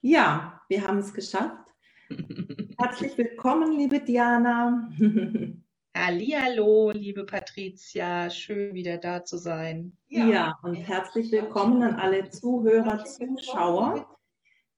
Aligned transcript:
Ja, 0.00 0.62
wir 0.68 0.86
haben 0.86 0.98
es 0.98 1.12
geschafft. 1.12 1.74
Herzlich 2.78 3.18
willkommen, 3.18 3.76
liebe 3.76 3.98
Diana. 3.98 4.88
Hallo, 5.96 6.92
liebe 6.92 7.26
Patricia, 7.26 8.30
schön 8.30 8.74
wieder 8.74 8.98
da 8.98 9.24
zu 9.24 9.38
sein. 9.38 9.96
Ja, 10.06 10.26
ja 10.26 10.58
und 10.62 10.76
herzlich 10.76 11.32
willkommen 11.32 11.82
an 11.82 11.96
alle 11.96 12.30
Zuhörer, 12.30 13.04
Zuschauer. 13.04 14.16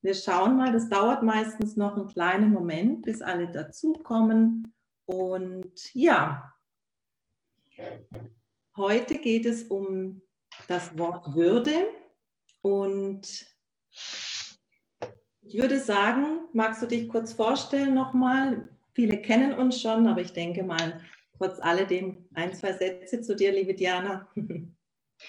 Wir 0.01 0.15
schauen 0.15 0.57
mal, 0.57 0.73
das 0.73 0.89
dauert 0.89 1.23
meistens 1.23 1.77
noch 1.77 1.99
einen 1.99 2.09
kleinen 2.09 2.51
Moment, 2.51 3.03
bis 3.03 3.21
alle 3.21 3.53
dazukommen. 3.53 4.73
Und 5.05 5.95
ja, 5.95 6.51
heute 8.75 9.19
geht 9.19 9.45
es 9.45 9.65
um 9.65 10.23
das 10.67 10.97
Wort 10.97 11.35
Würde 11.35 11.89
und 12.63 13.47
ich 15.51 15.61
würde 15.61 15.81
sagen, 15.81 16.47
magst 16.53 16.81
du 16.81 16.87
dich 16.87 17.09
kurz 17.09 17.33
vorstellen 17.33 17.93
nochmal? 17.93 18.69
Viele 18.93 19.21
kennen 19.21 19.53
uns 19.53 19.81
schon, 19.81 20.07
aber 20.07 20.21
ich 20.21 20.33
denke 20.33 20.63
mal, 20.63 21.01
trotz 21.37 21.59
alledem 21.59 22.29
ein, 22.35 22.55
zwei 22.55 22.73
Sätze 22.73 23.21
zu 23.21 23.35
dir, 23.35 23.53
liebe 23.53 23.75
Diana. 23.75 24.29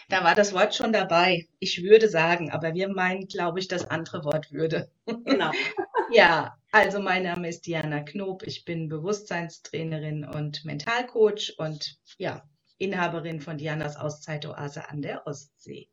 Da 0.07 0.23
war 0.23 0.35
das 0.35 0.53
Wort 0.53 0.73
schon 0.73 0.93
dabei. 0.93 1.49
Ich 1.59 1.83
würde 1.83 2.07
sagen, 2.07 2.49
aber 2.49 2.73
wir 2.73 2.87
meinen, 2.87 3.27
glaube 3.27 3.59
ich, 3.59 3.67
das 3.67 3.83
andere 3.83 4.23
Wort 4.23 4.49
würde. 4.53 4.89
Genau. 5.05 5.51
ja, 6.13 6.55
also 6.71 7.01
mein 7.01 7.23
Name 7.23 7.49
ist 7.49 7.65
Diana 7.67 7.99
Knob. 7.99 8.43
Ich 8.43 8.63
bin 8.63 8.87
Bewusstseinstrainerin 8.87 10.23
und 10.23 10.63
Mentalcoach 10.63 11.55
und 11.57 11.99
ja, 12.17 12.41
Inhaberin 12.77 13.41
von 13.41 13.57
Dianas 13.57 13.97
Auszeitoase 13.97 14.87
an 14.87 15.01
der 15.01 15.27
Ostsee. 15.27 15.89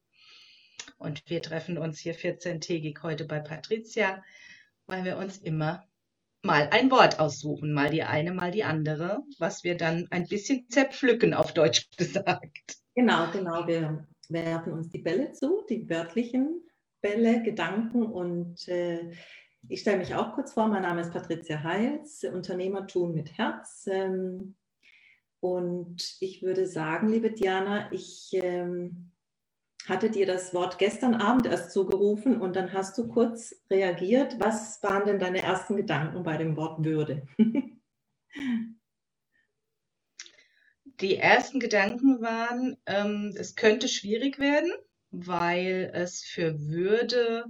Und 0.98 1.23
wir 1.28 1.42
treffen 1.42 1.78
uns 1.78 1.98
hier 1.98 2.14
14-tägig 2.14 3.02
heute 3.02 3.24
bei 3.24 3.41
Patricia, 3.41 4.23
weil 4.87 5.04
wir 5.04 5.16
uns 5.16 5.38
immer 5.38 5.84
mal 6.42 6.68
ein 6.70 6.91
Wort 6.91 7.18
aussuchen, 7.20 7.73
mal 7.73 7.91
die 7.91 8.02
eine, 8.02 8.32
mal 8.32 8.51
die 8.51 8.65
andere, 8.65 9.23
was 9.38 9.65
wir 9.65 9.76
dann 9.76 10.07
ein 10.10 10.26
bisschen 10.26 10.68
zerpflücken, 10.68 11.35
auf 11.35 11.52
Deutsch 11.52 11.88
gesagt. 11.96 12.79
Genau, 12.95 13.30
genau. 13.32 13.66
Wir 13.66 14.07
werfen 14.29 14.73
uns 14.73 14.90
die 14.90 14.98
Bälle 14.98 15.32
zu, 15.32 15.65
die 15.68 15.88
wörtlichen 15.88 16.62
Bälle, 17.01 17.42
Gedanken 17.42 18.02
und 18.02 18.66
äh, 18.68 19.13
ich 19.68 19.80
stelle 19.80 19.98
mich 19.98 20.15
auch 20.15 20.35
kurz 20.35 20.52
vor. 20.52 20.68
Mein 20.68 20.82
Name 20.82 21.01
ist 21.01 21.13
Patricia 21.13 21.63
Heils, 21.63 22.24
Unternehmertum 22.24 23.13
mit 23.13 23.37
Herz. 23.37 23.87
Ähm, 23.90 24.57
und 25.40 26.16
ich 26.20 26.42
würde 26.42 26.66
sagen, 26.66 27.09
liebe 27.09 27.30
Diana, 27.30 27.92
ich 27.92 28.30
ähm, 28.32 29.13
hatte 29.89 30.11
dir 30.11 30.27
das 30.27 30.53
Wort 30.55 30.79
gestern 30.79 31.15
Abend 31.15 31.47
erst 31.47 31.73
zugerufen 31.73 32.41
und 32.41 32.57
dann 32.57 32.73
hast 32.73 32.99
du 32.99 33.09
kurz 33.09 33.55
reagiert. 33.71 34.39
Was 34.39 34.83
waren 34.83 35.07
denn 35.07 35.19
deine 35.19 35.43
ersten 35.43 35.77
Gedanken 35.77 36.23
bei 36.23 36.37
dem 36.37 36.57
Wort 36.57 36.85
Würde? 36.85 37.27
Die 41.01 41.16
ersten 41.16 41.61
Gedanken 41.61 42.21
waren, 42.21 42.77
ähm, 42.87 43.33
es 43.39 43.55
könnte 43.55 43.87
schwierig 43.87 44.41
werden, 44.41 44.73
weil 45.11 45.93
es 45.95 46.25
für 46.25 46.59
Würde 46.61 47.45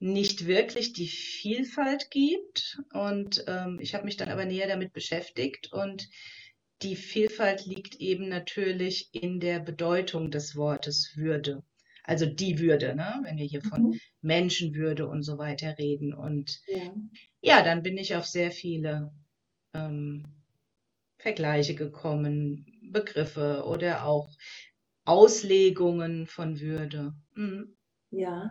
nicht 0.00 0.46
wirklich 0.46 0.92
die 0.92 1.08
Vielfalt 1.08 2.10
gibt. 2.10 2.82
Und 2.92 3.44
ähm, 3.48 3.78
ich 3.80 3.94
habe 3.94 4.04
mich 4.04 4.18
dann 4.18 4.28
aber 4.28 4.44
näher 4.44 4.68
damit 4.68 4.92
beschäftigt 4.92 5.72
und 5.72 6.10
die 6.82 6.96
Vielfalt 6.96 7.66
liegt 7.66 7.96
eben 7.96 8.28
natürlich 8.28 9.08
in 9.12 9.40
der 9.40 9.60
Bedeutung 9.60 10.30
des 10.30 10.56
Wortes 10.56 11.16
Würde. 11.16 11.62
Also 12.02 12.26
die 12.26 12.58
Würde, 12.58 12.94
ne? 12.94 13.20
wenn 13.22 13.38
wir 13.38 13.46
hier 13.46 13.62
von 13.62 13.82
mhm. 13.82 14.00
Menschenwürde 14.20 15.08
und 15.08 15.22
so 15.22 15.38
weiter 15.38 15.78
reden. 15.78 16.12
Und 16.12 16.60
ja, 16.66 16.94
ja 17.40 17.62
dann 17.64 17.82
bin 17.82 17.96
ich 17.96 18.14
auf 18.14 18.26
sehr 18.26 18.50
viele 18.50 19.10
ähm, 19.72 20.24
Vergleiche 21.16 21.74
gekommen, 21.74 22.66
Begriffe 22.92 23.64
oder 23.66 24.04
auch 24.04 24.30
Auslegungen 25.04 26.26
von 26.26 26.60
Würde. 26.60 27.14
Mhm. 27.34 27.74
Ja, 28.10 28.50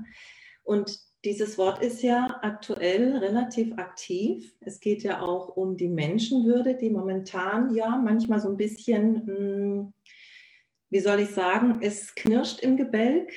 und 0.64 0.98
dieses 1.24 1.58
Wort 1.58 1.82
ist 1.82 2.02
ja 2.02 2.40
aktuell 2.42 3.18
relativ 3.18 3.78
aktiv. 3.78 4.56
Es 4.60 4.80
geht 4.80 5.04
ja 5.04 5.22
auch 5.22 5.56
um 5.56 5.78
die 5.78 5.88
Menschenwürde, 5.88 6.76
die 6.76 6.90
momentan 6.90 7.74
ja 7.74 7.98
manchmal 7.98 8.42
so 8.42 8.50
ein 8.50 8.58
bisschen, 8.58 9.26
hm, 9.26 9.94
wie 10.90 11.00
soll 11.00 11.22
ich 11.22 11.30
sagen, 11.30 11.80
es 11.82 12.14
knirscht 12.16 12.60
im 12.60 12.76
Gebälk, 12.76 13.32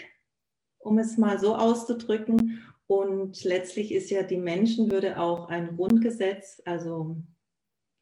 um 0.78 0.98
es 0.98 1.16
mal 1.16 1.38
so 1.38 1.54
auszudrücken. 1.54 2.62
Und 2.88 3.44
letztlich 3.44 3.92
ist 3.92 4.10
ja 4.10 4.22
die 4.22 4.36
Menschenwürde 4.36 5.20
auch 5.20 5.48
ein 5.48 5.76
Grundgesetz. 5.76 6.60
Also 6.64 7.16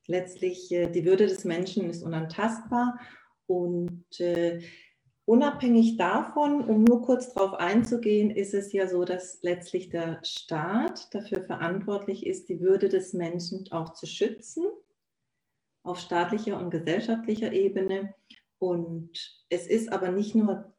letztlich 0.06 0.72
äh, 0.72 0.88
die 0.88 1.04
Würde 1.04 1.26
des 1.26 1.44
Menschen 1.44 1.90
ist 1.90 2.02
unantastbar. 2.02 2.98
Und 3.46 4.18
äh, 4.18 4.62
Unabhängig 5.26 5.96
davon, 5.96 6.68
um 6.68 6.84
nur 6.84 7.00
kurz 7.00 7.32
darauf 7.32 7.54
einzugehen, 7.54 8.30
ist 8.30 8.52
es 8.52 8.72
ja 8.72 8.86
so, 8.86 9.04
dass 9.04 9.42
letztlich 9.42 9.88
der 9.88 10.20
Staat 10.22 11.14
dafür 11.14 11.42
verantwortlich 11.44 12.26
ist, 12.26 12.50
die 12.50 12.60
Würde 12.60 12.90
des 12.90 13.14
Menschen 13.14 13.64
auch 13.72 13.94
zu 13.94 14.06
schützen, 14.06 14.64
auf 15.82 15.98
staatlicher 15.98 16.58
und 16.58 16.70
gesellschaftlicher 16.70 17.52
Ebene. 17.52 18.14
Und 18.58 19.42
es 19.48 19.66
ist 19.66 19.90
aber 19.90 20.10
nicht 20.10 20.34
nur 20.34 20.74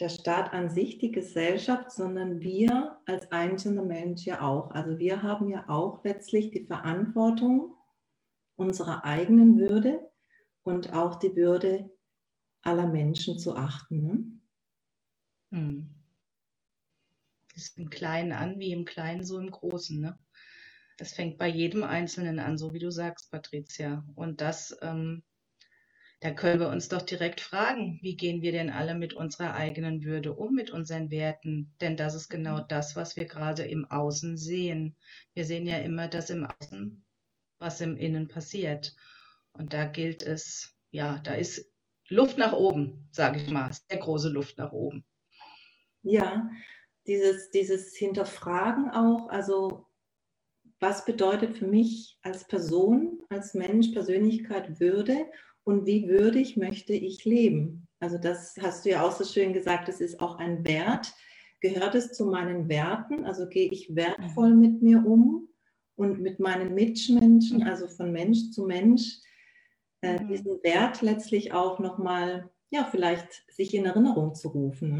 der 0.00 0.10
Staat 0.10 0.52
an 0.52 0.68
sich, 0.68 0.98
die 0.98 1.10
Gesellschaft, 1.10 1.90
sondern 1.90 2.40
wir 2.40 2.98
als 3.06 3.32
einzelne 3.32 3.82
Mensch 3.82 4.26
ja 4.26 4.42
auch. 4.42 4.70
Also 4.72 4.98
wir 4.98 5.22
haben 5.22 5.48
ja 5.48 5.64
auch 5.68 6.04
letztlich 6.04 6.50
die 6.50 6.66
Verantwortung 6.66 7.74
unserer 8.56 9.04
eigenen 9.04 9.58
Würde 9.58 10.10
und 10.62 10.92
auch 10.92 11.16
die 11.16 11.34
Würde 11.36 11.90
aller 12.66 12.86
Menschen 12.86 13.38
zu 13.38 13.56
achten. 13.56 14.02
Ne? 14.02 14.24
Hm. 15.52 15.94
Das 17.54 17.64
ist 17.64 17.78
im 17.78 17.88
Kleinen 17.88 18.32
an, 18.32 18.58
wie 18.58 18.72
im 18.72 18.84
Kleinen, 18.84 19.24
so 19.24 19.38
im 19.38 19.50
Großen. 19.50 20.00
Ne? 20.00 20.18
Das 20.98 21.12
fängt 21.12 21.38
bei 21.38 21.48
jedem 21.48 21.84
Einzelnen 21.84 22.38
an, 22.38 22.58
so 22.58 22.74
wie 22.74 22.78
du 22.78 22.90
sagst, 22.90 23.30
Patricia. 23.30 24.04
Und 24.14 24.40
das, 24.40 24.76
ähm, 24.82 25.22
da 26.20 26.32
können 26.32 26.60
wir 26.60 26.68
uns 26.68 26.88
doch 26.88 27.02
direkt 27.02 27.40
fragen, 27.40 27.98
wie 28.02 28.16
gehen 28.16 28.42
wir 28.42 28.52
denn 28.52 28.70
alle 28.70 28.94
mit 28.94 29.14
unserer 29.14 29.54
eigenen 29.54 30.04
Würde 30.04 30.34
um, 30.34 30.54
mit 30.54 30.70
unseren 30.70 31.10
Werten? 31.10 31.74
Denn 31.80 31.96
das 31.96 32.14
ist 32.14 32.28
genau 32.28 32.62
mhm. 32.62 32.68
das, 32.68 32.96
was 32.96 33.16
wir 33.16 33.26
gerade 33.26 33.64
im 33.64 33.84
Außen 33.84 34.36
sehen. 34.36 34.96
Wir 35.34 35.44
sehen 35.44 35.66
ja 35.66 35.78
immer 35.78 36.08
das 36.08 36.30
im 36.30 36.46
Außen, 36.46 37.04
was 37.58 37.80
im 37.80 37.96
Innen 37.96 38.28
passiert. 38.28 38.96
Und 39.52 39.72
da 39.72 39.84
gilt 39.84 40.22
es, 40.22 40.74
ja, 40.90 41.18
da 41.20 41.34
ist 41.34 41.70
Luft 42.08 42.38
nach 42.38 42.52
oben, 42.52 43.08
sage 43.10 43.40
ich 43.40 43.50
mal, 43.50 43.70
sehr 43.72 43.98
große 43.98 44.28
Luft 44.28 44.58
nach 44.58 44.72
oben. 44.72 45.04
Ja, 46.02 46.50
dieses, 47.06 47.50
dieses 47.50 47.94
Hinterfragen 47.96 48.90
auch, 48.90 49.28
also 49.28 49.86
was 50.78 51.04
bedeutet 51.04 51.56
für 51.56 51.66
mich 51.66 52.18
als 52.22 52.46
Person, 52.46 53.22
als 53.28 53.54
Mensch, 53.54 53.88
Persönlichkeit 53.88 54.78
Würde 54.78 55.26
und 55.64 55.86
wie 55.86 56.08
würdig 56.08 56.56
möchte 56.56 56.92
ich 56.92 57.24
leben? 57.24 57.88
Also 57.98 58.18
das 58.18 58.54
hast 58.60 58.84
du 58.84 58.90
ja 58.90 59.02
auch 59.02 59.12
so 59.12 59.24
schön 59.24 59.52
gesagt, 59.52 59.88
es 59.88 60.00
ist 60.00 60.20
auch 60.20 60.38
ein 60.38 60.64
Wert. 60.66 61.12
Gehört 61.60 61.94
es 61.94 62.12
zu 62.12 62.26
meinen 62.26 62.68
Werten? 62.68 63.24
Also 63.24 63.48
gehe 63.48 63.70
ich 63.70 63.96
wertvoll 63.96 64.54
mit 64.54 64.82
mir 64.82 65.04
um 65.06 65.48
und 65.96 66.20
mit 66.20 66.38
meinen 66.38 66.74
Mitmenschen, 66.74 67.62
also 67.62 67.88
von 67.88 68.12
Mensch 68.12 68.50
zu 68.50 68.64
Mensch? 68.64 69.18
Äh, 70.06 70.22
mhm. 70.22 70.28
diesen 70.28 70.62
Wert 70.62 71.02
letztlich 71.02 71.52
auch 71.52 71.78
nochmal, 71.78 72.50
ja, 72.70 72.84
vielleicht 72.90 73.44
sich 73.50 73.74
in 73.74 73.84
Erinnerung 73.84 74.34
zu 74.34 74.48
rufen. 74.48 74.90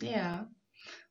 Ne? 0.00 0.08
Ja. 0.08 0.50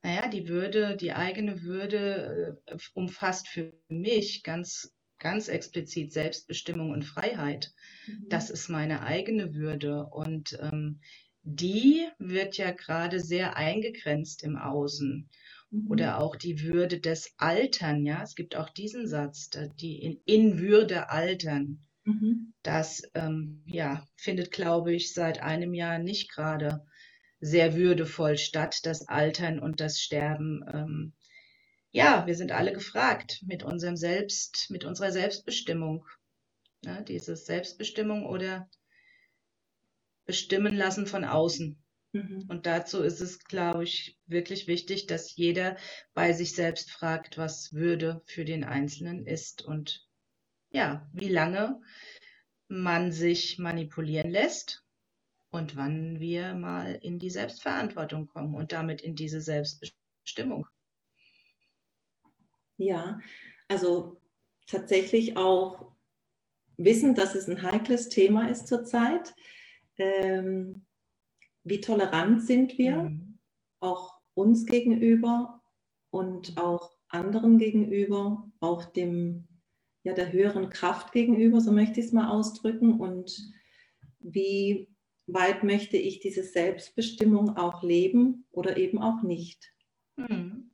Naja, 0.01 0.29
die 0.29 0.47
Würde, 0.47 0.95
die 0.95 1.13
eigene 1.13 1.63
Würde 1.63 2.57
äh, 2.67 2.77
umfasst 2.93 3.47
für 3.47 3.73
mich 3.87 4.43
ganz, 4.43 4.95
ganz 5.19 5.47
explizit 5.47 6.13
Selbstbestimmung 6.13 6.91
und 6.91 7.03
Freiheit. 7.03 7.73
Mhm. 8.07 8.25
Das 8.29 8.49
ist 8.49 8.69
meine 8.69 9.01
eigene 9.03 9.53
Würde 9.53 10.05
und 10.05 10.57
ähm, 10.61 11.01
die 11.43 12.07
wird 12.17 12.57
ja 12.57 12.71
gerade 12.71 13.19
sehr 13.19 13.57
eingegrenzt 13.57 14.43
im 14.43 14.57
Außen. 14.57 15.29
Mhm. 15.71 15.91
Oder 15.91 16.19
auch 16.19 16.35
die 16.35 16.63
Würde 16.63 16.99
des 16.99 17.33
Altern, 17.37 18.05
ja. 18.05 18.23
Es 18.23 18.35
gibt 18.35 18.55
auch 18.55 18.69
diesen 18.69 19.07
Satz, 19.07 19.49
die 19.79 20.01
in, 20.01 20.21
in 20.25 20.59
Würde 20.59 21.09
altern. 21.09 21.85
Mhm. 22.09 22.53
Das 22.63 23.03
ähm, 23.13 23.61
ja, 23.67 24.03
findet, 24.15 24.51
glaube 24.51 24.93
ich, 24.93 25.13
seit 25.13 25.41
einem 25.41 25.73
Jahr 25.75 25.99
nicht 25.99 26.31
gerade 26.31 26.83
sehr 27.39 27.75
würdevoll 27.75 28.37
statt, 28.37 28.79
das 28.83 29.07
Altern 29.07 29.59
und 29.59 29.79
das 29.79 29.99
Sterben. 29.99 30.65
Ähm, 30.73 31.13
ja, 31.91 32.25
wir 32.25 32.35
sind 32.35 32.51
alle 32.51 32.73
gefragt 32.73 33.43
mit 33.45 33.63
unserem 33.63 33.95
Selbst, 33.95 34.67
mit 34.69 34.85
unserer 34.85 35.11
Selbstbestimmung. 35.11 36.05
Ja, 36.83 37.01
dieses 37.01 37.45
Selbstbestimmung 37.45 38.25
oder 38.25 38.69
bestimmen 40.25 40.75
lassen 40.75 41.05
von 41.05 41.25
außen. 41.25 41.77
Mhm. 42.13 42.45
Und 42.47 42.65
dazu 42.65 43.03
ist 43.03 43.21
es, 43.21 43.39
glaube 43.43 43.83
ich, 43.83 44.17
wirklich 44.25 44.65
wichtig, 44.67 45.05
dass 45.05 45.35
jeder 45.35 45.77
bei 46.13 46.33
sich 46.33 46.55
selbst 46.55 46.89
fragt, 46.91 47.37
was 47.37 47.71
Würde 47.71 48.23
für 48.25 48.45
den 48.45 48.63
Einzelnen 48.63 49.27
ist 49.27 49.61
und 49.61 50.08
ja, 50.71 51.07
wie 51.13 51.29
lange 51.29 51.81
man 52.67 53.11
sich 53.11 53.57
manipulieren 53.57 54.29
lässt 54.29 54.85
und 55.49 55.75
wann 55.75 56.19
wir 56.19 56.53
mal 56.53 56.99
in 57.01 57.19
die 57.19 57.29
Selbstverantwortung 57.31 58.27
kommen 58.27 58.55
und 58.55 58.71
damit 58.71 59.01
in 59.01 59.15
diese 59.15 59.41
Selbstbestimmung. 59.41 60.67
Ja, 62.77 63.19
also 63.67 64.21
tatsächlich 64.67 65.35
auch 65.35 65.91
wissen, 66.77 67.13
dass 67.15 67.35
es 67.35 67.49
ein 67.49 67.61
heikles 67.61 68.09
Thema 68.09 68.49
ist 68.49 68.67
zurzeit. 68.67 69.35
Ähm, 69.97 70.85
wie 71.63 71.81
tolerant 71.81 72.41
sind 72.41 72.77
wir, 72.77 73.03
mhm. 73.03 73.37
auch 73.81 74.21
uns 74.33 74.65
gegenüber 74.65 75.61
und 76.09 76.57
auch 76.57 76.95
anderen 77.09 77.57
gegenüber, 77.57 78.49
auch 78.61 78.85
dem, 78.85 79.48
ja, 80.03 80.13
der 80.13 80.31
höheren 80.31 80.69
Kraft 80.69 81.11
gegenüber, 81.11 81.61
so 81.61 81.71
möchte 81.71 81.99
ich 81.99 82.07
es 82.07 82.13
mal 82.13 82.29
ausdrücken. 82.29 82.99
Und 82.99 83.51
wie 84.19 84.87
weit 85.27 85.63
möchte 85.63 85.97
ich 85.97 86.19
diese 86.19 86.43
Selbstbestimmung 86.43 87.57
auch 87.57 87.83
leben 87.83 88.45
oder 88.51 88.77
eben 88.77 89.01
auch 89.01 89.21
nicht. 89.23 89.73
Mhm. 90.15 90.71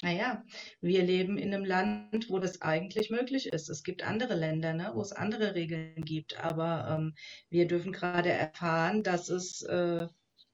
Naja, 0.00 0.44
wir 0.80 1.02
leben 1.02 1.38
in 1.38 1.52
einem 1.52 1.64
Land, 1.64 2.30
wo 2.30 2.38
das 2.38 2.62
eigentlich 2.62 3.10
möglich 3.10 3.48
ist. 3.48 3.68
Es 3.68 3.82
gibt 3.82 4.04
andere 4.04 4.36
Länder, 4.36 4.72
ne, 4.72 4.92
wo 4.94 5.00
es 5.00 5.10
andere 5.10 5.56
Regeln 5.56 6.04
gibt, 6.04 6.38
aber 6.38 6.96
ähm, 6.96 7.14
wir 7.50 7.66
dürfen 7.66 7.92
gerade 7.92 8.30
erfahren, 8.30 9.02
dass 9.02 9.28
es 9.28 9.62
äh, 9.62 10.06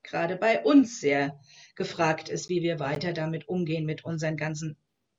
gerade 0.03 0.37
bei 0.37 0.63
uns 0.63 0.99
sehr 0.99 1.39
gefragt 1.77 2.31
ist, 2.31 2.49
wie 2.49 2.63
wir 2.63 2.79
weiter 2.79 3.13
damit 3.13 3.47
umgehen, 3.47 3.85
mit 3.85 4.05
unseren 4.05 4.39
ganzen 4.39 4.79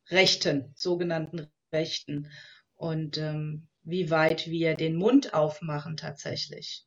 Rechten, 0.09 0.73
sogenannten 0.75 1.47
Rechten 1.71 2.31
und 2.75 3.17
ähm, 3.17 3.67
wie 3.83 4.09
weit 4.09 4.47
wir 4.47 4.75
den 4.75 4.95
Mund 4.95 5.33
aufmachen 5.33 5.97
tatsächlich, 5.97 6.85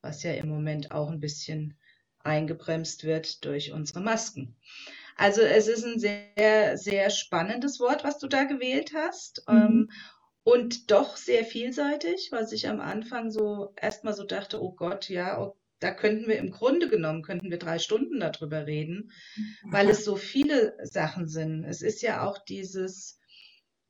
was 0.00 0.22
ja 0.22 0.32
im 0.32 0.48
Moment 0.48 0.90
auch 0.90 1.10
ein 1.10 1.20
bisschen 1.20 1.76
eingebremst 2.20 3.04
wird 3.04 3.44
durch 3.44 3.72
unsere 3.72 4.00
Masken. 4.00 4.56
Also 5.16 5.42
es 5.42 5.66
ist 5.68 5.84
ein 5.84 5.98
sehr, 5.98 6.78
sehr 6.78 7.10
spannendes 7.10 7.80
Wort, 7.80 8.04
was 8.04 8.18
du 8.18 8.28
da 8.28 8.44
gewählt 8.44 8.92
hast. 8.94 9.42
Mhm. 9.48 9.56
Ähm, 9.56 9.90
und 10.44 10.90
doch 10.90 11.16
sehr 11.16 11.44
vielseitig, 11.44 12.28
was 12.30 12.52
ich 12.52 12.68
am 12.68 12.80
Anfang 12.80 13.30
so 13.30 13.74
erstmal 13.76 14.14
so 14.14 14.24
dachte, 14.24 14.62
oh 14.62 14.72
Gott, 14.72 15.10
ja, 15.10 15.38
oh, 15.38 15.56
da 15.80 15.92
könnten 15.92 16.26
wir 16.26 16.38
im 16.38 16.50
Grunde 16.50 16.88
genommen, 16.88 17.22
könnten 17.22 17.50
wir 17.50 17.58
drei 17.58 17.78
Stunden 17.78 18.18
darüber 18.20 18.66
reden, 18.66 19.10
mhm. 19.36 19.72
weil 19.72 19.90
es 19.90 20.04
so 20.04 20.16
viele 20.16 20.76
Sachen 20.82 21.28
sind. 21.28 21.64
Es 21.64 21.82
ist 21.82 22.00
ja 22.00 22.26
auch 22.26 22.38
dieses, 22.38 23.17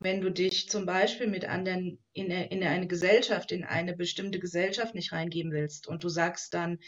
wenn 0.01 0.21
du 0.21 0.31
dich 0.31 0.69
zum 0.69 0.87
Beispiel 0.87 1.27
mit 1.27 1.45
anderen 1.45 1.99
in, 2.13 2.31
in 2.31 2.63
eine 2.63 2.87
Gesellschaft, 2.87 3.53
in 3.53 3.65
eine 3.65 3.97
bestimmte 3.97 4.39
Gesellschaft 4.39 4.95
nicht 4.95 5.13
reingeben 5.13 5.53
willst 5.53 5.89
und 5.89 6.05
du 6.05 6.09
sagst 6.09 6.55
dann, 6.55 6.79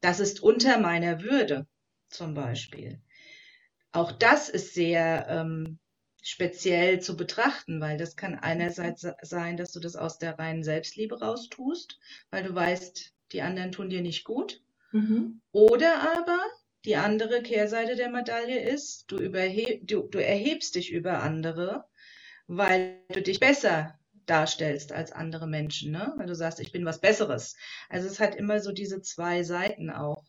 das 0.00 0.20
ist 0.20 0.42
unter 0.42 0.78
meiner 0.78 1.22
Würde 1.22 1.66
zum 2.08 2.34
Beispiel. 2.34 3.00
Auch 3.92 4.12
das 4.12 4.48
ist 4.48 4.74
sehr 4.74 5.26
ähm, 5.28 5.78
speziell 6.22 7.00
zu 7.00 7.16
betrachten, 7.16 7.80
weil 7.80 7.98
das 7.98 8.16
kann 8.16 8.34
einerseits 8.34 9.06
sein, 9.22 9.56
dass 9.56 9.72
du 9.72 9.80
das 9.80 9.94
aus 9.94 10.18
der 10.18 10.38
reinen 10.38 10.64
Selbstliebe 10.64 11.20
raustust, 11.20 11.98
weil 12.30 12.42
du 12.42 12.54
weißt, 12.54 13.12
die 13.32 13.42
anderen 13.42 13.72
tun 13.72 13.90
dir 13.90 14.00
nicht 14.00 14.24
gut. 14.24 14.62
Mhm. 14.92 15.40
Oder 15.52 16.16
aber 16.16 16.38
die 16.84 16.96
andere 16.96 17.42
Kehrseite 17.42 17.96
der 17.96 18.10
Medaille 18.10 18.60
ist, 18.60 19.04
du, 19.08 19.16
du, 19.18 20.08
du 20.08 20.18
erhebst 20.18 20.74
dich 20.74 20.92
über 20.92 21.22
andere, 21.22 21.84
weil 22.46 23.00
du 23.12 23.22
dich 23.22 23.40
besser 23.40 23.98
darstellst 24.26 24.92
als 24.92 25.12
andere 25.12 25.46
Menschen, 25.46 25.92
ne? 25.92 26.12
weil 26.16 26.26
du 26.26 26.34
sagst, 26.34 26.60
ich 26.60 26.72
bin 26.72 26.84
was 26.84 27.00
Besseres. 27.00 27.56
Also 27.88 28.08
es 28.08 28.20
hat 28.20 28.34
immer 28.34 28.60
so 28.60 28.72
diese 28.72 29.02
zwei 29.02 29.42
Seiten 29.42 29.90
auch. 29.90 30.24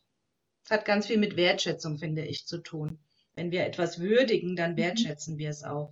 Es 0.66 0.72
hat 0.72 0.86
ganz 0.86 1.08
viel 1.08 1.18
mit 1.18 1.38
Wertschätzung, 1.38 1.98
finde 1.98 2.26
ich, 2.26 2.46
zu 2.46 2.58
tun. 2.58 3.00
Wenn 3.36 3.52
wir 3.52 3.66
etwas 3.66 4.00
würdigen, 4.00 4.56
dann 4.56 4.72
mhm. 4.74 4.78
wertschätzen 4.78 5.38
wir 5.38 5.50
es 5.50 5.64
auch. 5.64 5.92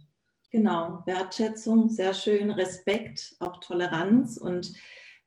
Genau, 0.51 1.01
Wertschätzung, 1.05 1.89
sehr 1.89 2.13
schön, 2.13 2.51
Respekt, 2.51 3.35
auch 3.39 3.59
Toleranz 3.59 4.37
und 4.37 4.73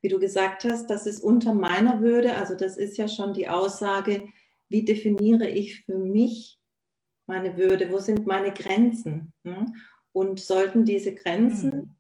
wie 0.00 0.08
du 0.08 0.20
gesagt 0.20 0.64
hast, 0.64 0.88
das 0.88 1.06
ist 1.06 1.20
unter 1.20 1.52
meiner 1.52 2.00
Würde, 2.00 2.36
also 2.36 2.54
das 2.54 2.76
ist 2.76 2.96
ja 2.96 3.08
schon 3.08 3.32
die 3.32 3.48
Aussage, 3.48 4.28
wie 4.68 4.84
definiere 4.84 5.48
ich 5.48 5.84
für 5.84 5.98
mich 5.98 6.60
meine 7.26 7.56
Würde, 7.56 7.90
wo 7.90 7.98
sind 7.98 8.24
meine 8.26 8.52
Grenzen? 8.52 9.32
Und 10.16 10.40
sollten 10.40 10.84
diese 10.84 11.14
Grenzen 11.14 11.70
mhm. 11.70 11.90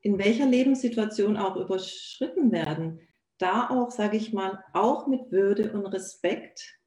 in 0.00 0.18
welcher 0.18 0.46
Lebenssituation 0.46 1.36
auch 1.36 1.56
überschritten 1.56 2.52
werden, 2.52 3.00
da 3.38 3.68
auch, 3.70 3.90
sage 3.90 4.16
ich 4.16 4.32
mal, 4.32 4.64
auch 4.72 5.06
mit 5.06 5.30
Würde 5.30 5.72
und 5.72 5.86
Respekt 5.86 6.78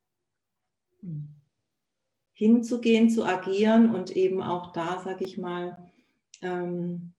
mhm 1.02 1.34
hinzugehen, 2.34 3.10
zu 3.10 3.24
agieren 3.24 3.94
und 3.94 4.16
eben 4.16 4.42
auch 4.42 4.74
da, 4.74 5.02
sage 5.04 5.24
ich 5.24 5.38
mal, 5.38 5.78
ähm, 6.42 7.14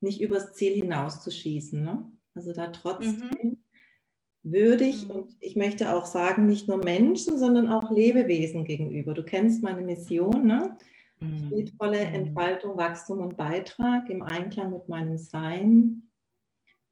nicht 0.00 0.20
übers 0.20 0.52
Ziel 0.54 0.74
hinauszuschießen. 0.74 1.82
Ne? 1.82 2.10
Also 2.34 2.52
da 2.52 2.68
trotzdem 2.68 3.30
mhm. 3.42 3.56
würdig 4.42 5.08
mhm. 5.08 5.10
und 5.10 5.36
ich 5.40 5.56
möchte 5.56 5.92
auch 5.94 6.06
sagen, 6.06 6.46
nicht 6.46 6.68
nur 6.68 6.78
Menschen, 6.78 7.38
sondern 7.38 7.68
auch 7.68 7.90
Lebewesen 7.90 8.64
gegenüber. 8.64 9.14
Du 9.14 9.24
kennst 9.24 9.62
meine 9.62 9.82
Mission, 9.82 10.46
ne? 10.46 10.76
Mhm. 11.20 11.48
Friedvolle 11.48 12.06
mhm. 12.06 12.14
Entfaltung, 12.14 12.76
Wachstum 12.76 13.20
und 13.20 13.36
Beitrag 13.36 14.08
im 14.10 14.22
Einklang 14.22 14.72
mit 14.72 14.88
meinem 14.88 15.16
Sein 15.16 16.10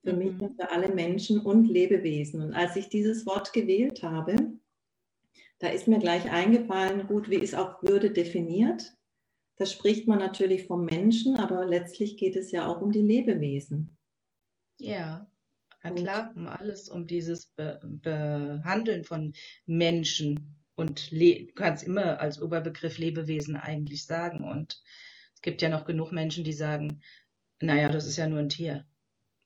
für 0.03 0.13
mich 0.13 0.35
mhm. 0.35 0.43
und 0.43 0.57
für 0.57 0.71
alle 0.71 0.95
Menschen 0.95 1.41
und 1.41 1.67
Lebewesen. 1.67 2.43
Und 2.43 2.55
als 2.55 2.77
ich 2.77 2.89
dieses 2.89 3.27
Wort 3.27 3.53
gewählt 3.53 4.03
habe, 4.03 4.37
da 5.59 5.69
ist 5.69 5.89
mir 5.89 5.99
gleich 5.99 6.31
eingefallen, 6.31 7.07
gut, 7.07 7.31
wie 7.31 7.37
ist 7.37 7.55
auch 7.55 7.83
Würde 7.83 8.11
definiert? 8.11 8.95
Da 9.57 9.65
spricht 9.65 10.07
man 10.07 10.19
natürlich 10.19 10.67
vom 10.67 10.85
Menschen, 10.85 11.37
aber 11.37 11.65
letztlich 11.65 12.19
geht 12.19 12.37
es 12.37 12.51
ja 12.51 12.67
auch 12.67 12.83
um 12.83 12.93
die 12.93 13.01
Lebewesen. 13.01 13.97
Ja, 14.79 15.27
na 15.83 15.91
klar, 15.91 16.33
um 16.35 16.47
alles, 16.47 16.89
um 16.89 17.07
dieses 17.07 17.47
Be 17.47 17.81
Behandeln 17.83 19.05
von 19.05 19.33
Menschen 19.65 20.56
und 20.77 21.11
du 21.11 21.47
kannst 21.55 21.85
immer 21.85 22.21
als 22.21 22.41
Oberbegriff 22.41 22.99
Lebewesen 22.99 23.57
eigentlich 23.57 24.05
sagen. 24.05 24.45
Und 24.45 24.83
es 25.35 25.41
gibt 25.41 25.63
ja 25.63 25.69
noch 25.69 25.87
genug 25.87 26.13
Menschen, 26.13 26.45
die 26.45 26.53
sagen, 26.53 27.03
naja, 27.61 27.89
das 27.89 28.07
ist 28.07 28.19
ja 28.19 28.29
nur 28.29 28.41
ein 28.41 28.51
Tier. 28.51 28.87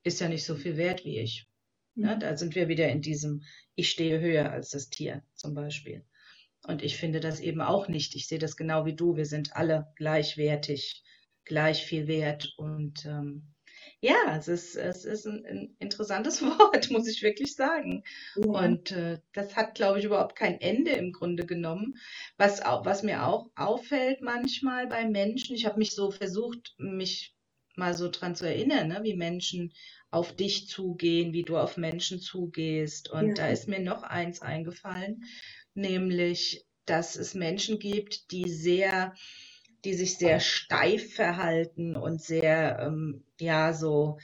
Ist 0.02 0.20
ja 0.20 0.28
nicht 0.28 0.44
so 0.44 0.56
viel 0.56 0.76
wert 0.76 1.04
wie 1.04 1.18
ich. 1.18 1.46
Ja, 1.94 2.16
mhm. 2.16 2.20
da 2.20 2.36
sind 2.36 2.54
wir 2.56 2.68
wieder 2.68 2.88
in 2.88 3.00
diesem, 3.00 3.44
ich 3.76 3.90
stehe 3.90 4.20
höher 4.20 4.50
als 4.50 4.70
das 4.70 4.90
Tier 4.90 5.22
zum 5.34 5.54
Beispiel. 5.54 6.04
Und 6.64 6.82
ich 6.82 6.96
finde 6.96 7.20
das 7.20 7.40
eben 7.40 7.60
auch 7.60 7.88
nicht. 7.88 8.16
Ich 8.16 8.26
sehe 8.26 8.38
das 8.38 8.56
genau 8.56 8.84
wie 8.84 8.96
du. 8.96 9.16
Wir 9.16 9.26
sind 9.26 9.54
alle 9.56 9.92
gleichwertig, 9.96 11.04
gleich 11.44 11.84
viel 11.84 12.08
wert. 12.08 12.52
Und 12.56 13.06
ähm, 13.06 13.49
ja, 14.02 14.36
es 14.36 14.48
ist, 14.48 14.76
es 14.76 15.04
ist 15.04 15.26
ein, 15.26 15.44
ein, 15.44 15.76
interessantes 15.78 16.42
Wort, 16.42 16.90
muss 16.90 17.06
ich 17.06 17.22
wirklich 17.22 17.54
sagen. 17.54 18.02
Ja. 18.36 18.44
Und 18.44 18.92
äh, 18.92 19.18
das 19.32 19.56
hat, 19.56 19.74
glaube 19.74 19.98
ich, 19.98 20.06
überhaupt 20.06 20.36
kein 20.36 20.60
Ende 20.60 20.92
im 20.92 21.12
Grunde 21.12 21.44
genommen. 21.44 21.96
Was, 22.38 22.62
auch, 22.62 22.86
was 22.86 23.02
mir 23.02 23.26
auch 23.26 23.50
auffällt 23.56 24.22
manchmal 24.22 24.86
bei 24.86 25.06
Menschen, 25.06 25.54
ich 25.54 25.66
habe 25.66 25.78
mich 25.78 25.94
so 25.94 26.10
versucht, 26.10 26.74
mich 26.78 27.34
mal 27.76 27.94
so 27.94 28.10
dran 28.10 28.34
zu 28.34 28.46
erinnern, 28.46 28.88
ne, 28.88 29.00
wie 29.02 29.14
Menschen 29.14 29.72
auf 30.10 30.34
dich 30.34 30.66
zugehen, 30.66 31.32
wie 31.32 31.42
du 31.42 31.56
auf 31.56 31.76
Menschen 31.76 32.20
zugehst. 32.20 33.10
Und 33.10 33.28
ja. 33.28 33.34
da 33.34 33.48
ist 33.48 33.68
mir 33.68 33.80
noch 33.80 34.02
eins 34.02 34.40
eingefallen, 34.40 35.24
nämlich, 35.74 36.64
dass 36.86 37.16
es 37.16 37.34
Menschen 37.34 37.78
gibt, 37.78 38.32
die 38.32 38.48
sehr, 38.48 39.14
die 39.84 39.94
sich 39.94 40.18
sehr 40.18 40.40
steif 40.40 41.14
verhalten 41.14 41.96
und 41.96 42.22
sehr, 42.22 42.78
ähm, 42.80 43.24
ja, 43.38 43.72
so 43.72 44.18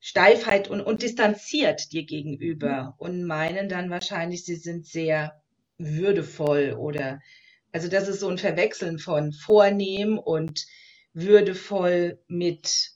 Steifheit 0.00 0.68
und, 0.68 0.80
und 0.80 1.02
distanziert 1.02 1.92
dir 1.92 2.04
gegenüber 2.04 2.94
und 2.98 3.24
meinen 3.24 3.68
dann 3.68 3.90
wahrscheinlich, 3.90 4.44
sie 4.44 4.54
sind 4.54 4.86
sehr 4.86 5.42
würdevoll 5.78 6.76
oder, 6.78 7.20
also 7.72 7.88
das 7.88 8.08
ist 8.08 8.20
so 8.20 8.28
ein 8.28 8.38
Verwechseln 8.38 8.98
von 8.98 9.32
vornehm 9.32 10.18
und 10.18 10.66
würdevoll 11.12 12.20
mit 12.28 12.92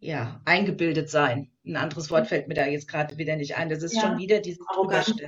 ja, 0.00 0.40
eingebildet 0.44 1.10
sein. 1.10 1.50
Ein 1.66 1.76
anderes 1.76 2.10
Wort 2.10 2.28
fällt 2.28 2.48
mir 2.48 2.54
da 2.54 2.66
jetzt 2.66 2.88
gerade 2.88 3.18
wieder 3.18 3.36
nicht 3.36 3.56
ein. 3.56 3.68
Das 3.68 3.82
ist 3.82 3.94
ja, 3.94 4.02
schon 4.02 4.18
wieder 4.18 4.40
dieses 4.40 4.64
arrogant, 4.68 5.22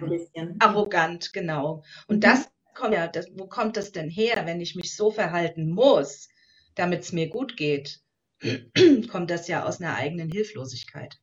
arrogant, 0.60 1.32
genau. 1.32 1.82
Und 2.06 2.16
mhm. 2.16 2.20
das 2.20 2.48
kommt 2.74 2.94
ja, 2.94 3.08
das, 3.08 3.26
wo 3.34 3.46
kommt 3.46 3.76
das 3.76 3.92
denn 3.92 4.10
her, 4.10 4.46
wenn 4.46 4.60
ich 4.60 4.74
mich 4.74 4.96
so 4.96 5.10
verhalten 5.10 5.70
muss, 5.70 6.28
damit 6.74 7.00
es 7.00 7.12
mir 7.12 7.28
gut 7.28 7.56
geht? 7.56 8.00
kommt 9.10 9.30
das 9.30 9.48
ja 9.48 9.66
aus 9.66 9.80
einer 9.80 9.94
eigenen 9.96 10.30
Hilflosigkeit. 10.30 11.18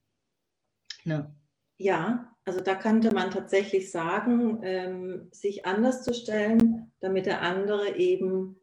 Ne? 1.03 1.35
Ja, 1.77 2.35
also 2.45 2.61
da 2.61 2.75
könnte 2.75 3.13
man 3.13 3.31
tatsächlich 3.31 3.91
sagen, 3.91 4.61
ähm, 4.63 5.29
sich 5.31 5.65
anders 5.65 6.03
zu 6.03 6.13
stellen, 6.13 6.91
damit 6.99 7.25
der 7.25 7.41
andere 7.41 7.95
eben 7.97 8.59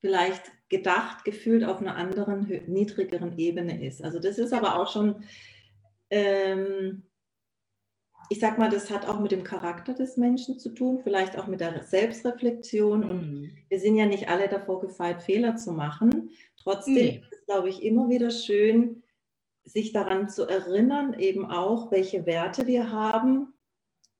vielleicht 0.00 0.52
gedacht, 0.68 1.24
gefühlt 1.24 1.64
auf 1.64 1.80
einer 1.80 1.96
anderen, 1.96 2.46
niedrigeren 2.66 3.36
Ebene 3.38 3.84
ist. 3.84 4.02
Also 4.02 4.18
das 4.18 4.38
ist 4.38 4.52
aber 4.52 4.78
auch 4.78 4.90
schon, 4.90 5.24
ähm, 6.10 7.02
ich 8.30 8.40
sag 8.40 8.58
mal, 8.58 8.68
das 8.68 8.90
hat 8.90 9.08
auch 9.08 9.20
mit 9.20 9.32
dem 9.32 9.44
Charakter 9.44 9.94
des 9.94 10.16
Menschen 10.16 10.58
zu 10.58 10.70
tun, 10.70 11.00
vielleicht 11.02 11.38
auch 11.38 11.46
mit 11.46 11.60
der 11.60 11.82
Selbstreflexion. 11.82 13.00
Mhm. 13.00 13.10
Und 13.10 13.50
wir 13.68 13.80
sind 13.80 13.96
ja 13.96 14.06
nicht 14.06 14.28
alle 14.28 14.48
davor 14.48 14.80
gefeit, 14.80 15.22
Fehler 15.22 15.56
zu 15.56 15.72
machen. 15.72 16.30
Trotzdem 16.62 16.94
nee. 16.94 17.22
ist 17.22 17.32
es, 17.32 17.46
glaube 17.46 17.68
ich, 17.68 17.82
immer 17.82 18.08
wieder 18.08 18.30
schön, 18.30 19.02
sich 19.64 19.92
daran 19.92 20.28
zu 20.28 20.46
erinnern, 20.46 21.14
eben 21.18 21.46
auch, 21.46 21.90
welche 21.90 22.26
Werte 22.26 22.66
wir 22.66 22.90
haben, 22.90 23.54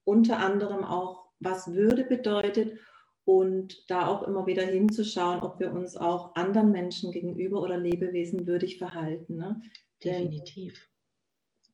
unter 0.05 0.39
anderem 0.39 0.85
auch, 0.85 1.27
was 1.41 1.73
Würde 1.73 2.05
bedeutet 2.05 2.79
und 3.25 3.91
da 3.91 4.07
auch 4.07 4.23
immer 4.23 4.47
wieder 4.47 4.65
hinzuschauen, 4.65 5.41
ob 5.41 5.61
wir 5.61 5.73
uns 5.73 5.97
auch 5.97 6.35
anderen 6.35 6.73
Menschen 6.73 7.13
gegenüber 7.13 7.63
oder 7.63 7.77
Lebewesen 7.77 8.47
würdig 8.47 8.79
verhalten. 8.79 9.37
Ne? 9.37 9.61
Definitiv. 10.03 10.89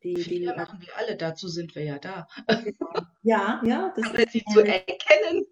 Die, 0.05 0.13
die, 0.13 0.45
machen 0.45 0.79
wir 0.79 0.95
alle, 0.97 1.17
dazu 1.17 1.47
sind 1.47 1.75
wir 1.75 1.83
ja 1.83 1.99
da. 1.99 2.27
Ja, 3.23 3.61
ja. 3.65 3.93
Das 3.97 4.09
Aber 4.09 4.29
sie 4.29 4.43
zu 4.53 4.61
erkennen. 4.61 5.45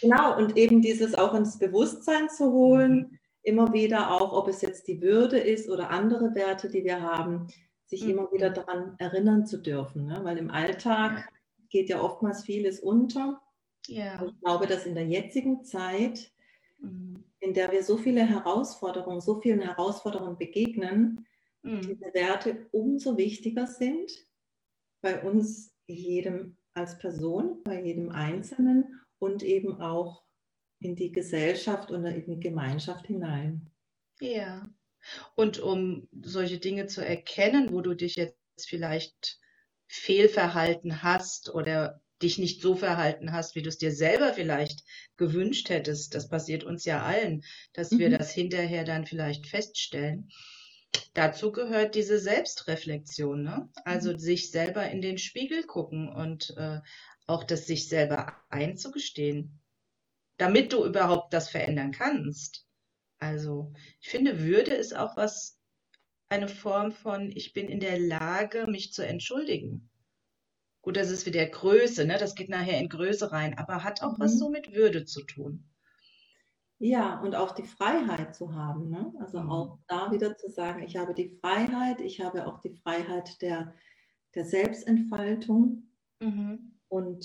Genau, 0.00 0.36
und 0.36 0.56
eben 0.56 0.82
dieses 0.82 1.14
auch 1.14 1.34
ins 1.34 1.58
Bewusstsein 1.58 2.28
zu 2.28 2.52
holen, 2.52 3.08
mhm 3.10 3.18
immer 3.44 3.72
wieder 3.72 4.10
auch, 4.10 4.32
ob 4.32 4.48
es 4.48 4.62
jetzt 4.62 4.88
die 4.88 5.00
Würde 5.00 5.38
ist 5.38 5.68
oder 5.68 5.90
andere 5.90 6.34
Werte, 6.34 6.68
die 6.68 6.82
wir 6.82 7.02
haben, 7.02 7.46
sich 7.86 8.02
mhm. 8.02 8.10
immer 8.10 8.32
wieder 8.32 8.50
daran 8.50 8.96
erinnern 8.98 9.46
zu 9.46 9.58
dürfen. 9.58 10.06
Ne? 10.06 10.20
Weil 10.24 10.38
im 10.38 10.50
Alltag 10.50 11.18
ja. 11.18 11.64
geht 11.68 11.88
ja 11.90 12.00
oftmals 12.00 12.42
vieles 12.42 12.80
unter. 12.80 13.40
Ja. 13.86 14.24
Ich 14.24 14.40
glaube, 14.40 14.66
dass 14.66 14.86
in 14.86 14.94
der 14.94 15.06
jetzigen 15.06 15.62
Zeit, 15.62 16.32
mhm. 16.80 17.22
in 17.40 17.52
der 17.52 17.70
wir 17.70 17.84
so 17.84 17.98
viele 17.98 18.22
Herausforderungen, 18.22 19.20
so 19.20 19.40
vielen 19.40 19.60
Herausforderungen 19.60 20.38
begegnen, 20.38 21.26
mhm. 21.64 21.82
diese 21.82 22.14
Werte 22.14 22.66
umso 22.72 23.16
wichtiger 23.16 23.66
sind 23.66 24.10
bei 25.02 25.22
uns 25.22 25.74
jedem 25.86 26.56
als 26.72 26.98
Person, 26.98 27.62
bei 27.64 27.82
jedem 27.82 28.10
Einzelnen 28.10 29.00
und 29.18 29.42
eben 29.42 29.80
auch 29.80 30.24
in 30.80 30.96
die 30.96 31.12
Gesellschaft 31.12 31.90
und 31.90 32.04
in 32.04 32.24
die 32.26 32.40
Gemeinschaft 32.40 33.06
hinein. 33.06 33.70
Ja. 34.20 34.68
Und 35.34 35.58
um 35.58 36.08
solche 36.22 36.58
Dinge 36.58 36.86
zu 36.86 37.04
erkennen, 37.04 37.72
wo 37.72 37.80
du 37.80 37.94
dich 37.94 38.16
jetzt 38.16 38.36
vielleicht 38.66 39.38
fehlverhalten 39.86 41.02
hast 41.02 41.54
oder 41.54 42.00
dich 42.22 42.38
nicht 42.38 42.62
so 42.62 42.74
verhalten 42.74 43.32
hast, 43.32 43.54
wie 43.54 43.62
du 43.62 43.68
es 43.68 43.78
dir 43.78 43.92
selber 43.92 44.32
vielleicht 44.32 44.84
gewünscht 45.16 45.68
hättest, 45.68 46.14
das 46.14 46.28
passiert 46.28 46.64
uns 46.64 46.84
ja 46.84 47.02
allen, 47.02 47.42
dass 47.72 47.90
mhm. 47.90 47.98
wir 47.98 48.10
das 48.10 48.32
hinterher 48.32 48.84
dann 48.84 49.06
vielleicht 49.06 49.46
feststellen. 49.46 50.30
Dazu 51.14 51.52
gehört 51.52 51.94
diese 51.94 52.18
Selbstreflexion, 52.18 53.42
ne? 53.42 53.68
also 53.84 54.12
mhm. 54.12 54.18
sich 54.18 54.50
selber 54.50 54.88
in 54.90 55.00
den 55.00 55.18
Spiegel 55.18 55.64
gucken 55.64 56.08
und 56.08 56.54
äh, 56.56 56.80
auch 57.26 57.44
das 57.44 57.66
sich 57.66 57.88
selber 57.88 58.36
einzugestehen 58.50 59.60
damit 60.36 60.72
du 60.72 60.84
überhaupt 60.84 61.32
das 61.32 61.48
verändern 61.50 61.92
kannst. 61.92 62.66
Also 63.18 63.72
ich 64.00 64.08
finde, 64.08 64.40
Würde 64.40 64.72
ist 64.72 64.94
auch 64.96 65.16
was, 65.16 65.58
eine 66.28 66.48
Form 66.48 66.92
von, 66.92 67.30
ich 67.30 67.52
bin 67.52 67.68
in 67.68 67.80
der 67.80 67.98
Lage, 67.98 68.66
mich 68.66 68.92
zu 68.92 69.06
entschuldigen. 69.06 69.90
Gut, 70.82 70.96
das 70.96 71.10
ist 71.10 71.26
wieder 71.26 71.46
Größe, 71.46 72.04
ne? 72.04 72.18
das 72.18 72.34
geht 72.34 72.48
nachher 72.48 72.78
in 72.78 72.88
Größe 72.88 73.30
rein, 73.32 73.56
aber 73.56 73.84
hat 73.84 74.02
auch 74.02 74.18
mhm. 74.18 74.20
was 74.22 74.38
so 74.38 74.50
mit 74.50 74.72
Würde 74.72 75.04
zu 75.04 75.22
tun. 75.24 75.68
Ja, 76.84 77.18
und 77.20 77.34
auch 77.34 77.52
die 77.52 77.64
Freiheit 77.64 78.36
zu 78.36 78.54
haben. 78.54 78.90
Ne? 78.90 79.10
Also 79.18 79.40
mhm. 79.40 79.50
auch 79.50 79.78
da 79.86 80.12
wieder 80.12 80.36
zu 80.36 80.50
sagen, 80.50 80.82
ich 80.82 80.98
habe 80.98 81.14
die 81.14 81.30
Freiheit, 81.40 82.02
ich 82.02 82.20
habe 82.20 82.46
auch 82.46 82.60
die 82.60 82.74
Freiheit 82.74 83.40
der, 83.40 83.72
der 84.34 84.44
Selbstentfaltung 84.44 85.88
mhm. 86.20 86.78
und 86.88 87.24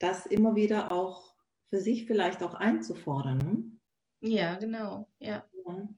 das 0.00 0.26
immer 0.26 0.56
wieder 0.56 0.90
auch 0.90 1.36
für 1.68 1.78
sich 1.78 2.06
vielleicht 2.06 2.42
auch 2.42 2.54
einzufordern. 2.54 3.38
Ne? 3.38 4.28
Ja, 4.28 4.56
genau. 4.56 5.08
Ja. 5.20 5.44
ja. 5.64 5.88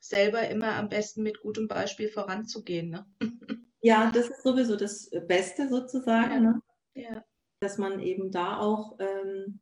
Selber 0.00 0.48
immer 0.50 0.76
am 0.76 0.88
besten 0.88 1.24
mit 1.24 1.40
gutem 1.40 1.66
Beispiel 1.66 2.10
voranzugehen. 2.10 2.90
Ne? 2.90 3.06
ja, 3.80 4.08
das 4.12 4.28
ist 4.28 4.44
sowieso 4.44 4.76
das 4.76 5.10
Beste 5.26 5.68
sozusagen. 5.68 6.30
Ja. 6.32 6.40
Ne? 6.40 6.62
ja. 6.94 7.24
Dass 7.58 7.76
man 7.76 7.98
eben 7.98 8.30
da 8.30 8.60
auch 8.60 9.00
ähm, 9.00 9.58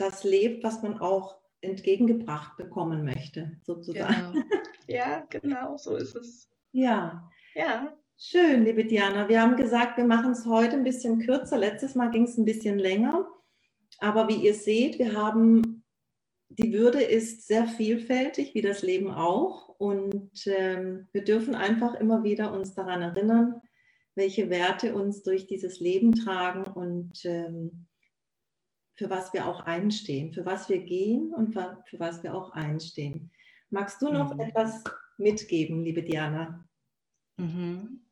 das 0.00 0.24
lebt, 0.24 0.64
was 0.64 0.82
man 0.82 0.98
auch 0.98 1.36
entgegengebracht 1.60 2.56
bekommen 2.56 3.04
möchte, 3.04 3.58
sozusagen. 3.62 4.32
Genau. 4.32 4.44
Ja, 4.86 5.24
genau, 5.30 5.76
so 5.76 5.94
ist 5.94 6.16
es. 6.16 6.48
Ja. 6.72 7.30
Ja. 7.54 7.96
Schön, 8.18 8.64
liebe 8.64 8.84
Diana. 8.84 9.28
Wir 9.28 9.40
haben 9.40 9.54
gesagt, 9.54 9.98
wir 9.98 10.04
machen 10.04 10.32
es 10.32 10.46
heute 10.46 10.74
ein 10.74 10.82
bisschen 10.82 11.20
kürzer. 11.20 11.58
Letztes 11.58 11.94
Mal 11.94 12.10
ging 12.10 12.24
es 12.24 12.36
ein 12.36 12.44
bisschen 12.44 12.76
länger. 12.76 13.28
Aber 14.00 14.26
wie 14.26 14.34
ihr 14.34 14.54
seht, 14.54 14.98
wir 14.98 15.14
haben, 15.14 15.84
die 16.48 16.72
Würde 16.72 17.00
ist 17.00 17.46
sehr 17.46 17.68
vielfältig, 17.68 18.52
wie 18.54 18.62
das 18.62 18.82
Leben 18.82 19.12
auch. 19.12 19.68
Und 19.78 20.44
ähm, 20.46 21.06
wir 21.12 21.22
dürfen 21.22 21.54
einfach 21.54 21.94
immer 21.94 22.24
wieder 22.24 22.52
uns 22.52 22.74
daran 22.74 23.00
erinnern, 23.00 23.60
welche 24.16 24.50
Werte 24.50 24.96
uns 24.96 25.22
durch 25.22 25.46
dieses 25.46 25.78
Leben 25.78 26.16
tragen 26.16 26.64
und 26.64 27.24
ähm, 27.24 27.86
für 29.00 29.08
was 29.08 29.32
wir 29.32 29.46
auch 29.46 29.60
einstehen, 29.60 30.30
für 30.30 30.44
was 30.44 30.68
wir 30.68 30.82
gehen 30.84 31.32
und 31.32 31.54
für, 31.54 31.82
was 31.92 32.22
wir 32.22 32.34
auch 32.34 32.50
einstehen. 32.50 33.30
Magst 33.70 34.02
du 34.02 34.12
noch 34.12 34.34
mhm. 34.34 34.40
etwas 34.40 34.84
mitgeben, 35.16 35.82
liebe 35.82 36.02
Diana? 36.02 36.68
Mhm. 37.38 38.04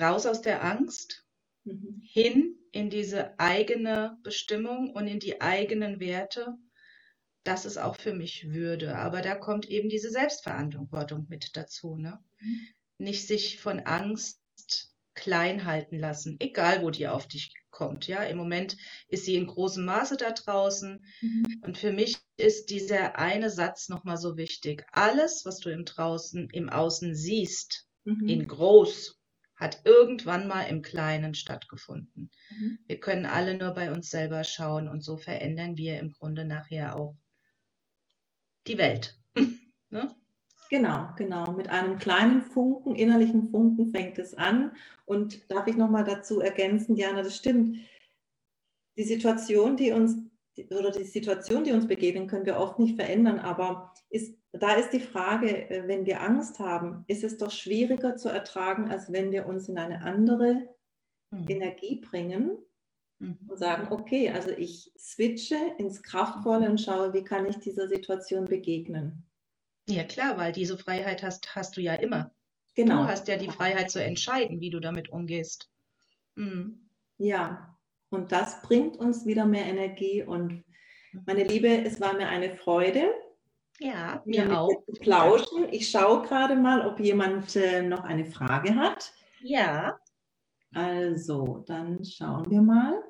Raus 0.00 0.24
aus 0.24 0.40
der 0.40 0.64
Angst, 0.64 1.26
mhm. 1.64 2.00
hin 2.02 2.56
in 2.72 2.88
diese 2.88 3.38
eigene 3.38 4.16
Bestimmung 4.22 4.88
und 4.88 5.06
in 5.06 5.20
die 5.20 5.42
eigenen 5.42 6.00
Werte, 6.00 6.56
das 7.42 7.66
ist 7.66 7.76
auch 7.76 7.96
für 7.96 8.14
mich 8.14 8.54
Würde. 8.54 8.96
Aber 8.96 9.20
da 9.20 9.34
kommt 9.34 9.68
eben 9.68 9.90
diese 9.90 10.08
Selbstverantwortung 10.08 11.26
mit 11.28 11.58
dazu. 11.58 11.98
Ne? 11.98 12.24
Mhm. 12.40 12.68
Nicht 12.96 13.26
sich 13.26 13.60
von 13.60 13.80
Angst 13.80 14.93
klein 15.24 15.64
halten 15.64 15.98
lassen, 15.98 16.36
egal 16.38 16.82
wo 16.82 16.90
die 16.90 17.08
auf 17.08 17.26
dich 17.26 17.54
kommt. 17.70 18.06
Ja, 18.06 18.22
im 18.24 18.36
Moment 18.36 18.76
ist 19.08 19.24
sie 19.24 19.36
in 19.36 19.46
großem 19.46 19.82
Maße 19.82 20.18
da 20.18 20.32
draußen. 20.32 21.02
Mhm. 21.22 21.62
Und 21.62 21.78
für 21.78 21.92
mich 21.92 22.18
ist 22.36 22.68
dieser 22.68 23.18
eine 23.18 23.48
Satz 23.48 23.88
nochmal 23.88 24.18
so 24.18 24.36
wichtig. 24.36 24.84
Alles, 24.92 25.46
was 25.46 25.60
du 25.60 25.70
im 25.70 25.86
draußen, 25.86 26.50
im 26.50 26.68
Außen 26.68 27.14
siehst, 27.14 27.88
mhm. 28.04 28.28
in 28.28 28.46
groß 28.46 29.18
hat 29.56 29.80
irgendwann 29.84 30.46
mal 30.46 30.64
im 30.64 30.82
Kleinen 30.82 31.34
stattgefunden. 31.34 32.30
Mhm. 32.50 32.78
Wir 32.86 33.00
können 33.00 33.24
alle 33.24 33.56
nur 33.56 33.70
bei 33.70 33.92
uns 33.92 34.10
selber 34.10 34.44
schauen 34.44 34.88
und 34.88 35.02
so 35.02 35.16
verändern 35.16 35.78
wir 35.78 35.98
im 36.00 36.10
Grunde 36.10 36.44
nachher 36.44 36.96
auch 36.96 37.16
die 38.66 38.76
Welt. 38.76 39.18
ne? 39.88 40.14
Genau, 40.74 41.06
genau. 41.16 41.52
Mit 41.52 41.68
einem 41.68 41.98
kleinen 41.98 42.42
Funken, 42.42 42.96
innerlichen 42.96 43.44
Funken 43.44 43.92
fängt 43.92 44.18
es 44.18 44.34
an. 44.34 44.72
Und 45.04 45.48
darf 45.48 45.68
ich 45.68 45.76
nochmal 45.76 46.02
dazu 46.02 46.40
ergänzen, 46.40 46.96
Diana, 46.96 47.22
das 47.22 47.36
stimmt. 47.36 47.78
Die 48.96 49.04
Situation, 49.04 49.76
die 49.76 49.92
uns, 49.92 50.16
oder 50.70 50.90
die 50.90 51.04
Situation, 51.04 51.62
die 51.62 51.70
uns 51.70 51.86
begegnen, 51.86 52.26
können 52.26 52.44
wir 52.44 52.56
oft 52.56 52.80
nicht 52.80 52.96
verändern, 52.96 53.38
aber 53.38 53.94
ist 54.10 54.36
da 54.50 54.74
ist 54.74 54.90
die 54.90 55.00
Frage, 55.00 55.70
äh, 55.70 55.86
wenn 55.86 56.06
wir 56.06 56.20
Angst 56.20 56.58
haben, 56.58 57.04
ist 57.06 57.22
es 57.22 57.36
doch 57.36 57.52
schwieriger 57.52 58.16
zu 58.16 58.28
ertragen, 58.28 58.88
als 58.88 59.12
wenn 59.12 59.30
wir 59.30 59.46
uns 59.46 59.68
in 59.68 59.78
eine 59.78 60.02
andere 60.02 60.68
mhm. 61.30 61.46
Energie 61.48 62.00
bringen 62.00 62.58
mhm. 63.20 63.38
und 63.46 63.58
sagen, 63.58 63.92
okay, 63.92 64.30
also 64.30 64.50
ich 64.50 64.92
switche 64.98 65.56
ins 65.78 66.02
Kraftvolle 66.02 66.68
und 66.68 66.80
schaue, 66.80 67.12
wie 67.14 67.22
kann 67.22 67.46
ich 67.46 67.58
dieser 67.58 67.86
Situation 67.86 68.46
begegnen. 68.46 69.24
Ja 69.88 70.04
klar, 70.04 70.38
weil 70.38 70.52
diese 70.52 70.78
Freiheit 70.78 71.22
hast, 71.22 71.54
hast 71.54 71.76
du 71.76 71.80
ja 71.80 71.94
immer. 71.94 72.30
Genau. 72.74 73.02
Du 73.02 73.08
hast 73.08 73.28
ja 73.28 73.36
die 73.36 73.50
Freiheit 73.50 73.90
zu 73.90 74.02
entscheiden, 74.02 74.60
wie 74.60 74.70
du 74.70 74.80
damit 74.80 75.10
umgehst. 75.10 75.70
Mhm. 76.34 76.88
Ja, 77.18 77.76
und 78.10 78.32
das 78.32 78.62
bringt 78.62 78.96
uns 78.96 79.26
wieder 79.26 79.44
mehr 79.44 79.66
Energie. 79.66 80.22
Und 80.22 80.64
meine 81.26 81.44
Liebe, 81.44 81.68
es 81.68 82.00
war 82.00 82.14
mir 82.14 82.28
eine 82.28 82.56
Freude. 82.56 83.12
Ja, 83.80 84.22
mir 84.24 84.58
auch. 84.58 84.70
Plauschen. 85.00 85.68
Ich 85.72 85.90
schaue 85.90 86.22
gerade 86.22 86.56
mal, 86.56 86.86
ob 86.86 87.00
jemand 87.00 87.56
äh, 87.56 87.82
noch 87.82 88.04
eine 88.04 88.24
Frage 88.24 88.74
hat. 88.74 89.12
Ja. 89.42 89.98
Also, 90.74 91.64
dann 91.66 92.04
schauen 92.04 92.50
wir 92.50 92.62
mal. 92.62 93.02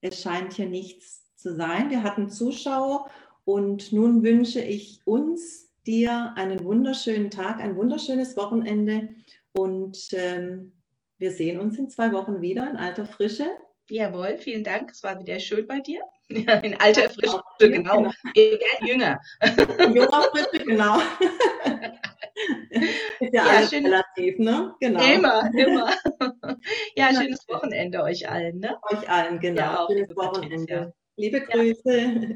Es 0.00 0.22
scheint 0.22 0.52
hier 0.54 0.68
nichts 0.68 1.34
zu 1.34 1.54
sein. 1.54 1.90
Wir 1.90 2.02
hatten 2.02 2.28
Zuschauer 2.28 3.10
und 3.46 3.92
nun 3.92 4.24
wünsche 4.24 4.60
ich 4.60 5.00
uns, 5.04 5.72
dir 5.86 6.32
einen 6.34 6.64
wunderschönen 6.64 7.30
Tag, 7.30 7.60
ein 7.60 7.76
wunderschönes 7.76 8.36
Wochenende 8.36 9.08
und 9.52 10.08
ähm, 10.12 10.72
wir 11.16 11.30
sehen 11.30 11.60
uns 11.60 11.78
in 11.78 11.88
zwei 11.88 12.12
Wochen 12.12 12.42
wieder 12.42 12.68
in 12.68 12.76
alter 12.76 13.06
Frische. 13.06 13.46
Jawohl, 13.88 14.36
vielen 14.36 14.64
Dank. 14.64 14.90
Es 14.90 15.04
war 15.04 15.20
wieder 15.20 15.38
schön 15.38 15.64
bei 15.64 15.78
dir. 15.78 16.00
in 16.28 16.74
alter 16.80 17.08
Frische, 17.08 17.40
genau. 17.60 17.98
genau. 17.98 18.10
Wir 18.34 18.58
werden 18.58 18.86
jünger. 18.86 19.20
Junger 19.94 20.22
Frische, 20.22 20.64
genau. 20.64 20.98
Ist 23.20 23.32
ja, 23.32 23.46
ja 23.46 23.66
schön. 23.66 23.86
relativ, 23.86 24.38
ne? 24.38 24.74
Genau. 24.80 25.00
Immer, 25.00 25.50
immer. 25.54 25.94
ja, 26.96 27.14
schönes 27.14 27.46
Wochenende 27.48 28.02
euch 28.02 28.28
allen, 28.28 28.58
ne? 28.58 28.76
Euch 28.90 29.08
allen, 29.08 29.38
genau. 29.38 29.62
Ja, 29.62 29.86
schönes 29.88 30.16
Wochenende. 30.16 30.92
Liebe 31.16 31.40
Grüße. 31.40 31.96
Ja. 31.96 32.34